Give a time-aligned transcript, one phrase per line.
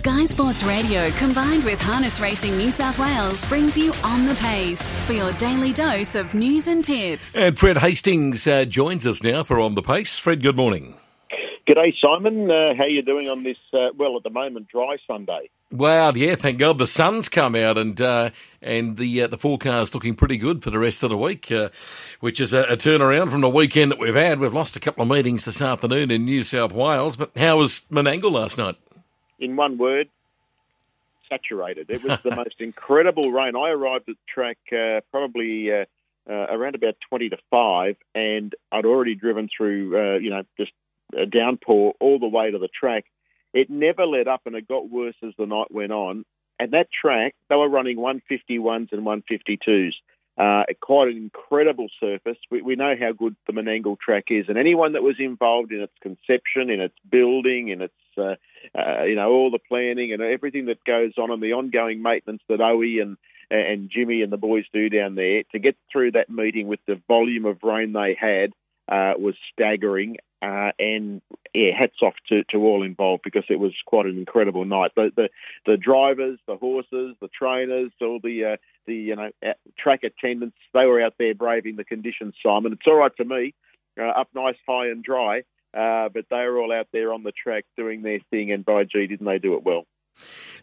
[0.00, 4.80] Sky Sports Radio combined with Harness Racing New South Wales brings you On the Pace
[5.04, 7.36] for your daily dose of news and tips.
[7.36, 10.16] And Fred Hastings uh, joins us now for On the Pace.
[10.18, 10.94] Fred, good morning.
[11.68, 12.50] G'day, Simon.
[12.50, 15.50] Uh, how you doing on this, uh, well, at the moment, dry Sunday?
[15.70, 18.30] Well, yeah, thank God the sun's come out and uh,
[18.62, 21.68] and the uh, the forecast looking pretty good for the rest of the week, uh,
[22.20, 24.40] which is a, a, turnaround from the weekend that we've had.
[24.40, 27.82] We've lost a couple of meetings this afternoon in New South Wales, but how was
[27.90, 28.76] Menangle last night?
[29.40, 30.08] In one word,
[31.28, 31.90] saturated.
[31.90, 33.56] It was the most incredible rain.
[33.56, 35.84] I arrived at the track uh, probably uh,
[36.28, 40.72] uh, around about twenty to five, and I'd already driven through, you know, just
[41.16, 43.06] a downpour all the way to the track
[43.52, 46.24] it never let up and it got worse as the night went on.
[46.58, 49.92] And that track, they were running 151s and 152s.
[50.40, 52.38] Uh, quite an incredible surface.
[52.50, 55.82] We, we, know how good the Menangle track is, and anyone that was involved in
[55.82, 58.36] its conception, in its building, in its uh,
[58.74, 62.40] uh, you know all the planning and everything that goes on, and the ongoing maintenance
[62.48, 63.18] that Owie and
[63.50, 66.98] and Jimmy and the boys do down there to get through that meeting with the
[67.06, 68.52] volume of rain they had
[68.88, 70.16] uh, was staggering.
[70.40, 71.20] Uh, and
[71.52, 74.92] yeah, hats off to, to all involved because it was quite an incredible night.
[74.96, 75.28] The the,
[75.66, 79.30] the drivers, the horses, the trainers, all the uh, the you know
[79.78, 82.34] track attendants, they were out there braving the conditions.
[82.44, 83.54] Simon, it's all right to me,
[84.00, 85.40] uh, up nice, high and dry,
[85.74, 88.84] uh, but they were all out there on the track doing their thing, and by
[88.84, 89.84] gee, didn't they do it well?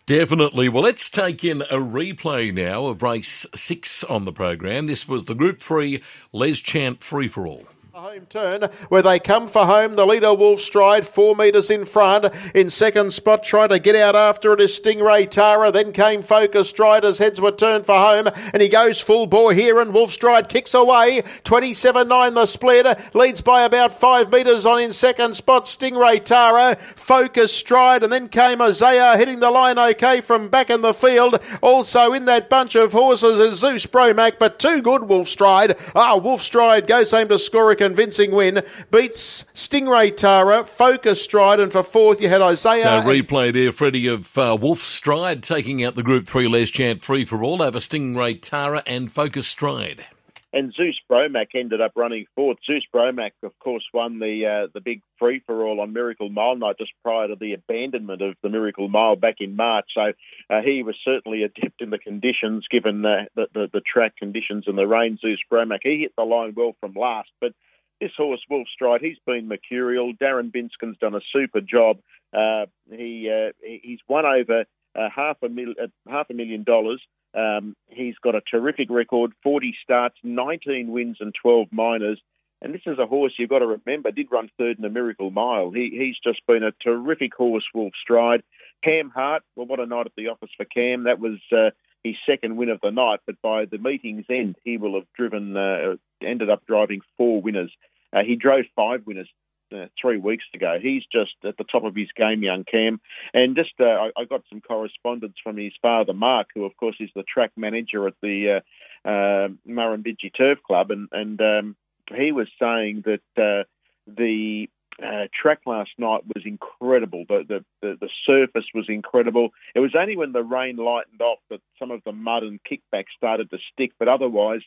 [0.05, 0.69] Definitely.
[0.69, 4.85] Well, let's take in a replay now of race six on the program.
[4.87, 6.01] This was the Group Three
[6.31, 9.95] Les Champ Free for All home turn where they come for home.
[9.95, 12.27] The leader Wolf Stride four metres in front.
[12.53, 15.71] In second spot, trying to get out after it is Stingray Tara.
[15.71, 19.51] Then came Focus Stride as heads were turned for home, and he goes full bore
[19.51, 19.79] here.
[19.79, 21.23] And Wolf Stride kicks away.
[21.43, 25.63] 27-9 the split leads by about five metres on in second spot.
[25.63, 30.81] Stingray Tara, Focus Stride, and then came Isaiah hitting the line okay from back in
[30.81, 31.39] the field.
[31.63, 35.75] Also in that bunch of horses is Zeus Bromac, but too good Wolf Stride.
[35.95, 38.61] Ah, Wolf Stride goes home to score a convincing win.
[38.91, 42.81] Beats Stingray Tara, Focus Stride, and for fourth you had Isaiah.
[42.81, 47.01] So replay there, Freddie, of uh, Wolf Stride taking out the Group 3 Les Champ
[47.01, 50.05] free for all over Stingray Tara and Focus Stride.
[50.53, 52.57] And Zeus Bromac ended up running fourth.
[52.65, 56.55] Zeus Bromac, of course, won the uh, the big free for all on Miracle Mile
[56.55, 59.85] night just prior to the abandonment of the Miracle Mile back in March.
[59.93, 60.13] So
[60.49, 64.65] uh, he was certainly adept in the conditions, given uh, the, the, the track conditions
[64.67, 65.17] and the rain.
[65.21, 67.51] Zeus Bromac he hit the line well from last, but
[67.99, 70.13] this horse, Wolf Stride, he's been mercurial.
[70.13, 71.97] Darren Binskin's done a super job.
[72.33, 74.65] Uh, he uh, he's won over
[74.95, 77.01] uh, half a mil- uh, half a million dollars.
[77.33, 82.19] Um, he's got a terrific record: 40 starts, 19 wins, and 12 minors.
[82.61, 85.29] And this is a horse you've got to remember did run third in the Miracle
[85.29, 85.69] Mile.
[85.71, 88.41] He, he's just been a terrific horse, Wolf Stride.
[88.83, 91.03] Cam Hart, well, what a night at the office for Cam.
[91.03, 91.69] That was uh,
[92.03, 95.55] his second win of the night, but by the meeting's end, he will have driven,
[95.55, 97.71] uh, ended up driving four winners.
[98.13, 99.29] Uh, he drove five winners
[99.73, 100.77] uh, three weeks ago.
[100.81, 102.99] He's just at the top of his game, young Cam.
[103.33, 106.95] And just uh, I, I, got some correspondence from his father, Mark, who of course
[106.99, 108.61] is the track manager at the
[109.05, 111.75] uh, uh, Murrumbidgee Turf Club, and and um,
[112.15, 113.63] he was saying that uh,
[114.07, 114.69] the
[115.03, 117.25] uh, track last night was incredible.
[117.27, 119.49] The, the, the the surface was incredible.
[119.75, 123.05] It was only when the rain lightened off that some of the mud and kickback
[123.15, 124.61] started to stick, but otherwise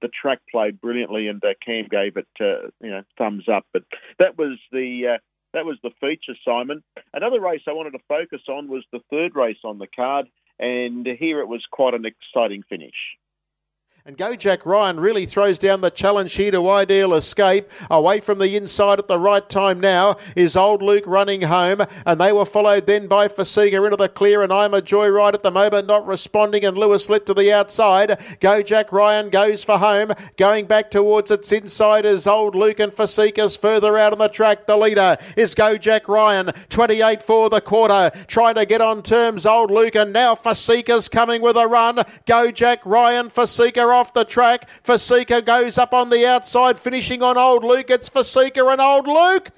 [0.00, 3.66] the track played brilliantly, and uh, Cam gave it uh, you know thumbs up.
[3.72, 3.84] But
[4.18, 5.18] that was the uh,
[5.52, 6.82] that was the feature, Simon.
[7.12, 10.26] Another race I wanted to focus on was the third race on the card,
[10.58, 13.16] and here it was quite an exciting finish.
[14.06, 17.70] And Go Jack Ryan really throws down the challenge here to Ideal Escape.
[17.90, 21.80] Away from the inside at the right time now is Old Luke running home.
[22.04, 24.42] And they were followed then by Fasiga into the clear.
[24.42, 26.66] And I'm a joyride at the moment, not responding.
[26.66, 28.20] And Lewis lit to the outside.
[28.40, 30.12] Go Jack Ryan goes for home.
[30.36, 34.66] Going back towards its inside is Old Luke and Fasiga's further out on the track.
[34.66, 36.50] The leader is Go Jack Ryan.
[36.68, 38.10] 28 for the quarter.
[38.26, 39.94] Trying to get on terms, Old Luke.
[39.94, 42.00] And now Fasiga's coming with a run.
[42.26, 44.68] Go Jack Ryan, Fasiga off the track.
[44.82, 47.88] Fasika goes up on the outside, finishing on Old Luke.
[47.88, 49.50] It's Fasika and Old Luke.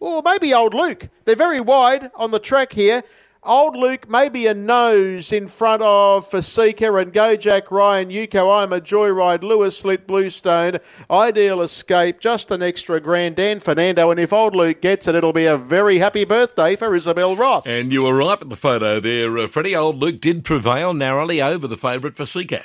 [0.00, 1.08] Or maybe Old Luke.
[1.26, 3.02] They're very wide on the track here.
[3.42, 8.70] Old Luke maybe a nose in front of Fasika and Go Jack Ryan, Yuko I'm
[8.70, 10.76] a Joyride, Lewis Slit, Bluestone,
[11.10, 14.10] Ideal Escape, just an extra grand, Dan Fernando.
[14.10, 17.66] And if Old Luke gets it, it'll be a very happy birthday for Isabel Ross.
[17.66, 19.74] And you were right with the photo there, uh, Freddie.
[19.74, 22.64] Old Luke did prevail narrowly over the favourite Fasika.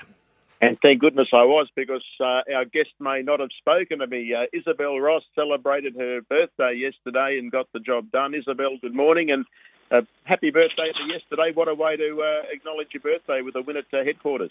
[0.62, 4.34] And thank goodness I was because uh, our guest may not have spoken to me.
[4.34, 8.34] Uh, Isabel Ross celebrated her birthday yesterday and got the job done.
[8.34, 9.31] Isabel, good morning.
[9.31, 9.46] And
[9.92, 11.52] Uh, happy birthday for yesterday.
[11.54, 14.50] What a way to uh, acknowledge your birthday with a win at uh, headquarters.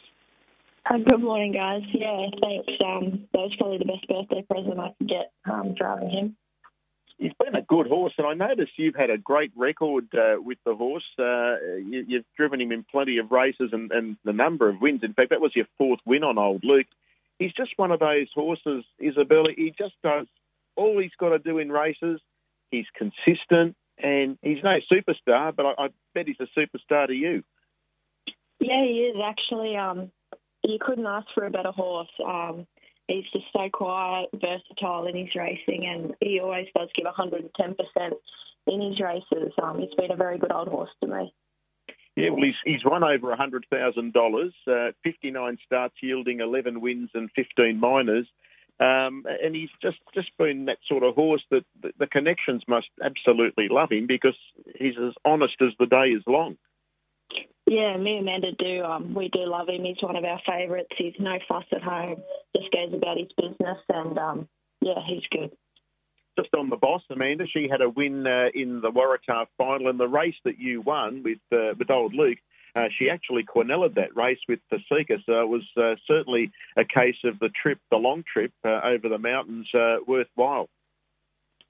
[0.89, 1.83] Uh, good morning, guys.
[1.93, 2.73] Yeah, thanks.
[2.79, 6.37] Um, that was probably the best birthday present I could get um, driving him.
[7.19, 10.59] He's been a good horse, and I notice you've had a great record uh, with
[10.67, 11.05] the horse.
[11.19, 15.03] Uh, you, have driven him in plenty of races and, and the number of wins.
[15.05, 16.89] In fact, that was your fourth win on Old Luke.
[17.39, 19.51] He's just one of those horses, Isabella.
[19.57, 20.27] He just does
[20.77, 22.21] all he's got to do in races.
[22.71, 27.45] He's consistent, and he's no superstar, but I, I bet he's a superstar to you.
[28.59, 29.77] Yeah, he is actually.
[29.77, 30.11] Um,
[30.65, 32.09] you couldn't ask for a better horse.
[32.25, 32.67] Um,
[33.09, 38.13] he's just so quiet, versatile in his racing, and he always does give 110%
[38.67, 39.53] in his races.
[39.63, 41.33] Um, he's been a very good old horse to me.
[42.17, 47.79] Yeah, well, he's, he's won over $100,000, uh, 59 starts yielding 11 wins and 15
[47.79, 48.27] minors.
[48.81, 52.89] Um, and he's just, just been that sort of horse that the, the connections must
[53.03, 54.37] absolutely love him because
[54.77, 56.57] he's as honest as the day is long.
[57.75, 58.85] Yeah, me and Amanda do.
[58.85, 59.83] Um, we do love him.
[59.83, 60.95] He's one of our favourites.
[60.97, 62.23] He's no fuss at home.
[62.57, 64.49] Just goes about his business, and um,
[64.81, 65.51] yeah, he's good.
[66.39, 69.99] Just on the boss, Amanda, she had a win uh, in the Waratah final, and
[69.99, 72.39] the race that you won with uh, with old Luke.
[72.77, 77.17] Uh, she actually quinelled that race with Pasika, so it was uh, certainly a case
[77.25, 80.69] of the trip, the long trip uh, over the mountains, uh, worthwhile.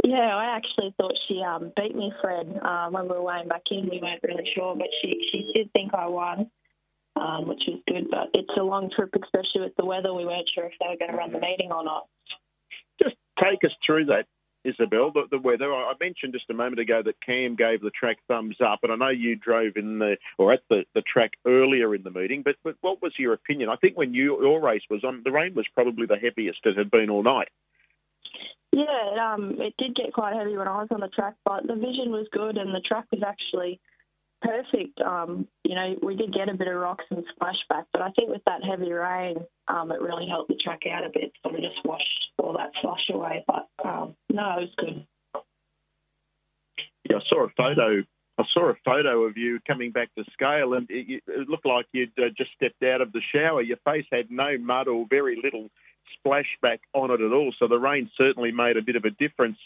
[0.03, 3.63] Yeah, I actually thought she um, beat me, Fred, uh, when we were weighing back
[3.71, 3.89] in.
[3.89, 6.51] We weren't really sure, but she, she did think I won,
[7.17, 8.11] um, which was good.
[8.11, 10.13] But it's a long trip, especially with the weather.
[10.13, 12.09] We weren't sure if they were going to run the meeting or not.
[13.01, 14.27] Just take us through that,
[14.65, 15.73] Isabel, the, the weather.
[15.73, 18.97] I mentioned just a moment ago that Cam gave the track thumbs up, and I
[18.97, 22.43] know you drove in the or at the, the track earlier in the meeting.
[22.45, 23.69] But, but what was your opinion?
[23.69, 26.77] I think when you, your race was on, the rain was probably the heaviest it
[26.77, 27.49] had been all night.
[28.75, 31.77] Yeah, um, it did get quite heavy when I was on the track, but the
[31.77, 33.81] vision was good and the track was actually
[34.43, 35.01] perfect.
[35.01, 38.31] Um, you know, we did get a bit of rocks and splashback, but I think
[38.31, 39.37] with that heavy rain,
[39.69, 42.03] um, it really helped the track out a bit, sort of just washed
[42.43, 43.45] all that slush away.
[43.47, 45.07] But um, no, it was good.
[47.09, 48.03] Yeah, I saw a photo.
[48.39, 51.87] I saw a photo of you coming back to scale, and it, it looked like
[51.93, 53.63] you'd uh, just stepped out of the shower.
[53.63, 55.71] Your face had no mud or very little
[56.25, 57.53] splashback on it at all.
[57.59, 59.59] So the rain certainly made a bit of a difference.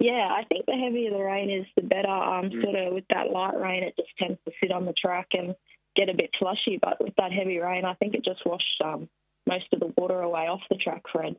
[0.00, 2.08] Yeah, I think the heavier the rain is, the better.
[2.08, 2.62] Um, mm.
[2.62, 5.54] Sort of with that light rain, it just tends to sit on the track and
[5.94, 6.78] get a bit slushy.
[6.80, 9.08] But with that heavy rain, I think it just washed um,
[9.46, 11.36] most of the water away off the track, Fred.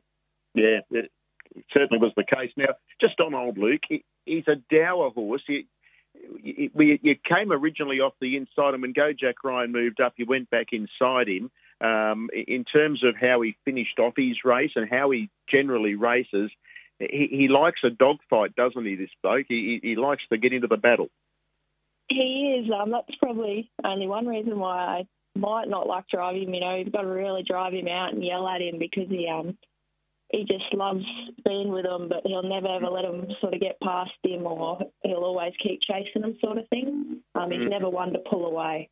[0.54, 1.10] Yeah, it
[1.72, 2.52] certainly was the case.
[2.56, 5.42] Now, just on old Luke, he, he's a dour horse.
[5.46, 5.66] He,
[6.42, 6.70] you,
[7.02, 10.48] you came originally off the inside, and when Go Jack Ryan moved up, you went
[10.48, 11.50] back inside him
[11.84, 16.50] um, in terms of how he finished off his race and how he generally races.
[16.98, 18.94] He, he likes a dogfight, doesn't he?
[18.94, 21.08] This bloke, he, he likes to get into the battle.
[22.08, 22.70] He is.
[22.70, 26.54] Um, that's probably only one reason why I might not like driving him.
[26.54, 29.28] You know, you've got to really drive him out and yell at him because he
[29.28, 29.58] um
[30.30, 31.04] he just loves
[31.44, 34.80] being with them, but he'll never ever let them sort of get past him, or
[35.02, 37.20] he'll always keep chasing them, sort of thing.
[37.34, 37.70] Um, he's mm.
[37.70, 38.90] never one to pull away.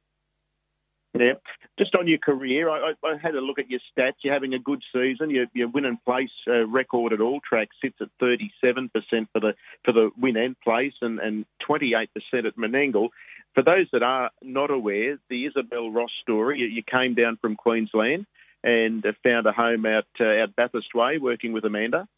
[1.18, 1.34] Yeah.
[1.78, 4.14] Just on your career, I, I, had a look at your stats.
[4.22, 5.30] You're having a good season.
[5.30, 8.88] Your, your win and place uh, record at all tracks sits at 37%
[9.32, 9.52] for the
[9.84, 12.06] for the win and place, and, and 28%
[12.46, 13.08] at Menangle.
[13.54, 16.60] For those that are not aware, the Isabel Ross story.
[16.60, 18.26] You, you came down from Queensland
[18.64, 22.08] and found a home out uh, out Bathurst Way, working with Amanda.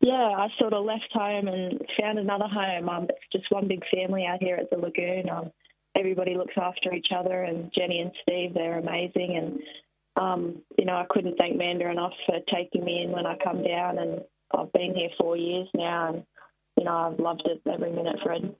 [0.00, 2.88] Yeah, I sort of left home and found another home.
[2.88, 5.30] Um, it's just one big family out here at the lagoon.
[5.30, 5.52] Um,
[5.96, 9.36] everybody looks after each other, and Jenny and Steve, they're amazing.
[9.36, 13.36] And, um, you know, I couldn't thank Manda enough for taking me in when I
[13.42, 14.20] come down, and
[14.56, 16.22] I've been here four years now, and,
[16.76, 18.54] you know, I've loved it every minute, Fred.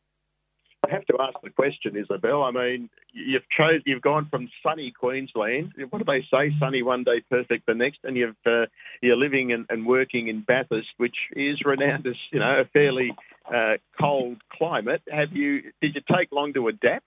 [0.85, 2.43] I have to ask the question, Isabel.
[2.43, 5.73] I mean, you've chose, you've gone from sunny Queensland.
[5.91, 6.53] What do they say?
[6.59, 8.67] Sunny one day, perfect the next, and you've uh,
[9.01, 13.13] you're living and, and, working in Bathurst, which is renowned as you know a fairly
[13.47, 15.03] uh, cold climate.
[15.09, 15.63] Have you?
[15.81, 17.07] Did you take long to adapt?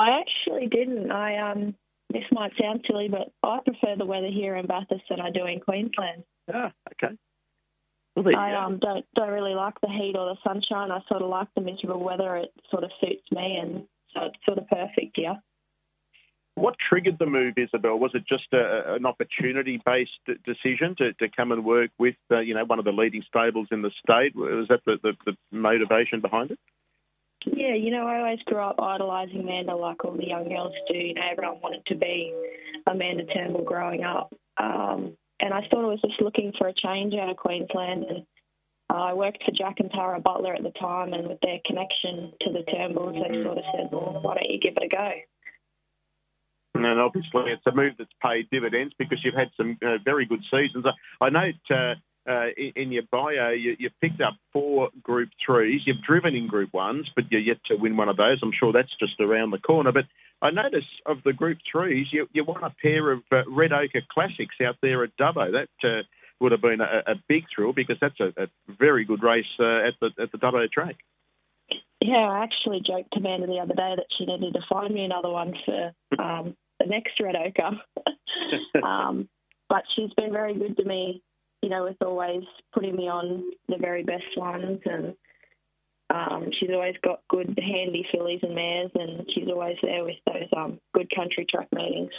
[0.00, 1.12] I actually didn't.
[1.12, 1.74] I um,
[2.08, 5.44] this might sound silly, but I prefer the weather here in Bathurst than I do
[5.44, 6.24] in Queensland.
[6.52, 7.14] Ah, okay.
[8.16, 10.90] Well, I um, don't don't really like the heat or the sunshine.
[10.90, 12.36] I sort of like the miserable weather.
[12.36, 15.36] It sort of suits me, and so it's sort of perfect here.
[16.54, 17.98] What triggered the move, Isabel?
[17.98, 22.54] Was it just a, an opportunity-based decision to, to come and work with, uh, you
[22.54, 24.34] know, one of the leading stables in the state?
[24.34, 26.58] Was that the, the, the motivation behind it?
[27.46, 30.98] Yeah, you know, I always grew up idolising Amanda like all the young girls do.
[30.98, 32.34] You know, everyone wanted to be
[32.86, 34.32] Amanda Turnbull growing up.
[34.58, 38.04] Um, and I thought I was just looking for a change out of Queensland.
[38.04, 38.26] And
[38.90, 42.52] I worked for Jack and Tara Butler at the time, and with their connection to
[42.52, 45.10] the Turnbulls, they sort of said, well, why don't you give it a go?
[46.74, 50.42] And obviously, it's a move that's paid dividends because you've had some uh, very good
[50.50, 50.84] seasons.
[50.86, 51.94] I, I note uh,
[52.30, 55.82] uh, in, in, your bio you, have picked up four Group Threes.
[55.84, 58.38] You've driven in Group Ones, but you're yet to win one of those.
[58.42, 59.92] I'm sure that's just around the corner.
[59.92, 60.04] But
[60.40, 64.02] I notice of the Group Threes, you, you won a pair of uh, Red Ochre
[64.12, 65.50] Classics out there at Dubbo.
[65.52, 66.02] That uh,
[66.40, 68.46] would have been a, a, big thrill because that's a, a
[68.78, 70.96] very good race uh, at the at the Dubbo track.
[72.00, 75.04] Yeah, I actually joked to Amanda the other day that she needed to find me
[75.04, 77.78] another one for um, the next Red Ochre.
[78.82, 79.28] um,
[79.68, 81.22] but she's been very good to me,
[81.62, 84.80] you know, with always putting me on the very best ones.
[84.84, 85.14] And
[86.10, 90.48] um, she's always got good, handy fillies and mares, and she's always there with those
[90.56, 92.12] um, good country track meetings.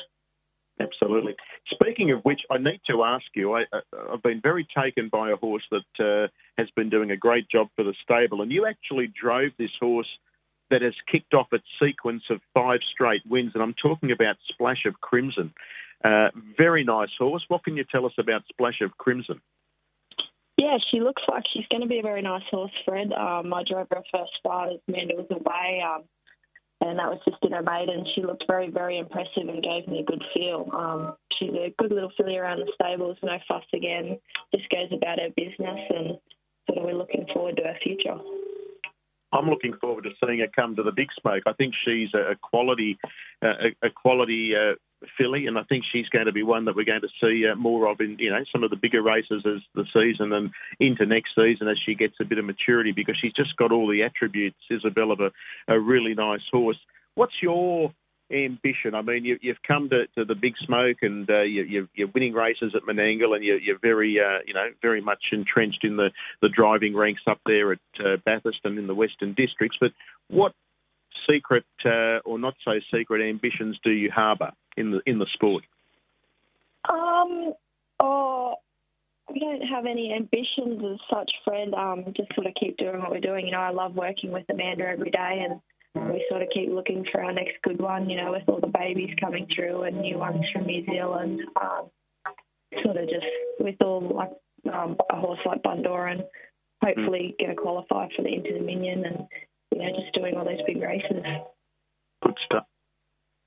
[0.79, 1.36] Absolutely.
[1.71, 3.53] Speaking of which, I need to ask you.
[3.53, 3.65] I,
[4.10, 7.67] have been very taken by a horse that uh, has been doing a great job
[7.75, 10.07] for the stable, and you actually drove this horse
[10.72, 14.86] that has kicked off its sequence of five straight wins, and I'm talking about Splash
[14.86, 15.54] of Crimson.
[16.04, 17.46] Uh, very nice horse.
[17.48, 19.40] What can you tell us about Splash of Crimson?
[20.58, 23.12] Yeah, she looks like she's going to be a very nice horse, Fred.
[23.13, 25.84] Um, I drove her first start as Amanda was away.
[25.86, 26.04] Um,
[26.82, 28.06] and that was just in her maiden.
[28.16, 30.68] She looked very, very impressive and gave me a good feel.
[30.74, 34.20] Um, she's a good little filly around the stables, no fuss again,
[34.54, 36.18] just goes about her business, and
[36.68, 38.18] sort of we're looking forward to her future.
[39.32, 41.44] I'm looking forward to seeing her come to the big smoke.
[41.46, 42.98] I think she's a quality,
[43.42, 44.76] uh, a quality uh,
[45.18, 47.56] filly, and I think she's going to be one that we're going to see uh,
[47.56, 51.06] more of in you know some of the bigger races as the season and into
[51.06, 54.04] next season as she gets a bit of maturity because she's just got all the
[54.04, 55.32] attributes, Isabel, of a,
[55.68, 56.78] a really nice horse.
[57.16, 57.94] What's your
[58.32, 58.96] ambition?
[58.96, 62.34] I mean, you, have come to, to, the big smoke and uh, you, are winning
[62.34, 66.12] races at Menangle and you're, you're very, uh, you know, very much entrenched in the,
[66.42, 69.78] the driving ranks up there at uh, Bathurst and in the Western Districts.
[69.80, 69.92] But
[70.28, 70.54] what
[71.30, 75.64] secret uh, or not so secret ambitions do you harbour in the in the sport?
[76.90, 77.54] Um,
[78.00, 78.56] oh,
[79.32, 81.74] we don't have any ambitions as such, friend.
[81.74, 83.46] Um, just sort of keep doing what we're doing.
[83.46, 85.62] You know, I love working with Amanda every day, and
[85.95, 88.10] we sort of keep looking for our next good one.
[88.10, 91.41] You know, with all the babies coming through and new ones from New Zealand.
[91.62, 91.89] Um,
[92.83, 93.25] sort of just
[93.60, 94.31] with all like
[94.74, 96.24] um, a horse like Bundoran,
[96.83, 99.27] hopefully going to qualify for the Inter Dominion and
[99.71, 101.24] you know just doing all those big races.
[102.24, 102.65] Good stuff.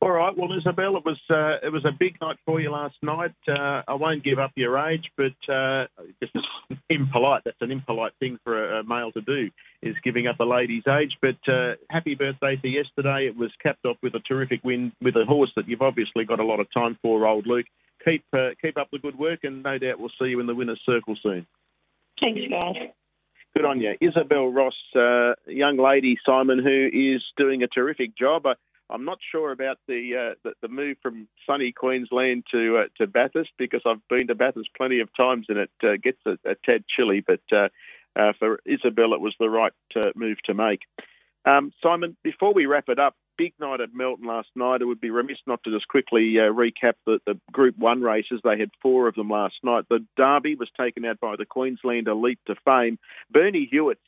[0.05, 0.37] All right.
[0.37, 3.33] Well, Isabel, it was uh, it was a big night for you last night.
[3.49, 5.87] Uh, I won't give up your age, but uh,
[6.21, 6.31] it's
[6.91, 7.41] impolite.
[7.47, 9.49] That's an impolite thing for a, a, male to do,
[9.83, 11.17] is giving up a lady's age.
[11.23, 13.29] But uh, happy birthday for yesterday.
[13.29, 16.39] It was capped off with a terrific win with a horse that you've obviously got
[16.39, 17.65] a lot of time for, old Luke.
[18.05, 20.55] Keep uh, keep up the good work, and no doubt we'll see you in the
[20.55, 21.47] winner's circle soon.
[22.21, 22.91] Thanks, guys.
[23.57, 28.45] Good on you, Isabel Ross, uh, young lady Simon, who is doing a terrific job.
[28.91, 33.07] I'm not sure about the uh, the, the, move from sunny Queensland to uh, to
[33.07, 36.55] Bathurst because I've been to Bathurst plenty of times and it uh, gets a, a,
[36.65, 37.25] tad chilly.
[37.27, 37.69] But uh,
[38.17, 40.81] uh, for Isabel, it was the right uh, move to make.
[41.47, 44.81] Um, Simon, before we wrap it up, big night at Melton last night.
[44.81, 48.41] It would be remiss not to just quickly recap the, the Group One races.
[48.45, 49.85] They had four of them last night.
[49.91, 52.99] The Derby was taken out by the Queenslander Leap to Fame.
[53.31, 54.01] Bernie Hewitt's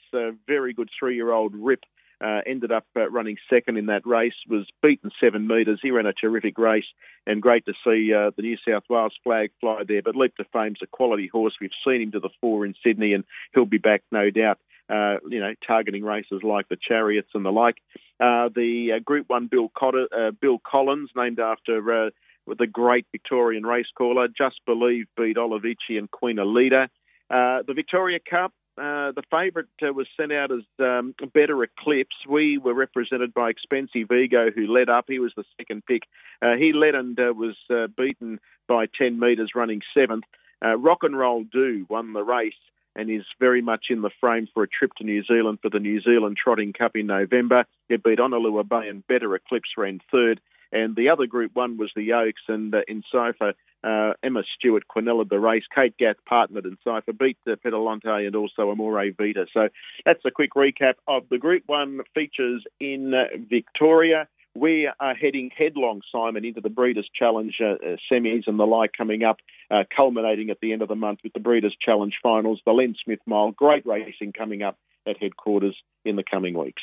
[0.47, 1.81] very good three-year-old Rip
[2.25, 5.81] uh, ended up uh, running second in that race, was beaten seven metres.
[5.83, 6.87] He ran a terrific race,
[7.27, 10.03] and great to see uh, the New South Wales flag fly there.
[10.03, 11.55] But Leap to Fame's a quality horse.
[11.61, 14.59] We've seen him to the fore in Sydney, and he'll be back, no doubt.
[14.89, 17.77] Uh, you know, targeting races like the Chariots and the like.
[18.21, 20.07] Uh, the uh, Group One Bill, Cotter,
[20.41, 22.13] Bill Collins, named after
[22.47, 26.89] the great Victorian race caller, Just Believe beat Olivici and Queen Elida.
[27.29, 32.17] the Victoria Cup, uh, the favourite uh, was sent out as um, Better Eclipse.
[32.29, 35.07] We were represented by Expensive Ego, who led up.
[35.09, 36.03] He was the second pick.
[36.43, 40.25] Uh, he led and uh, was uh, beaten by 10 metres, running seventh.
[40.63, 42.55] Rock and Roll Do won the race
[42.97, 45.79] and is very much in the frame for a trip to New Zealand for the
[45.79, 47.65] New Zealand Trotting Cup in November.
[47.89, 50.41] It beat Honolulu Bay and Better Eclipse ran third.
[50.73, 53.55] And the other group one was the Oaks, and uh, Encipher,
[53.85, 55.65] uh, Emma Stewart Quinella the race.
[55.75, 59.47] Kate Gath partnered Encipher, beat uh, Pedalante and also Amore Vita.
[59.53, 59.69] So
[60.05, 64.29] that's a quick recap of the Group 1 features in uh, Victoria.
[64.57, 68.93] We are heading headlong, Simon, into the Breeders' Challenge uh, uh, semis and the like
[68.97, 69.37] coming up,
[69.71, 72.95] uh, culminating at the end of the month with the Breeders' Challenge finals, the Len
[73.05, 73.51] Smith Mile.
[73.51, 76.83] Great racing coming up at headquarters in the coming weeks.